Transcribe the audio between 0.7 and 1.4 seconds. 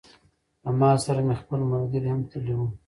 ما سره مې